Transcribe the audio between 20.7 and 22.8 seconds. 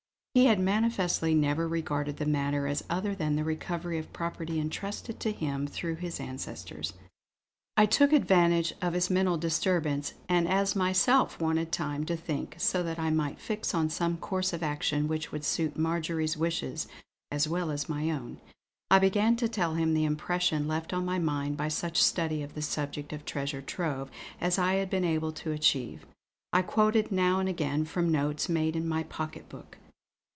on my mind by such study of the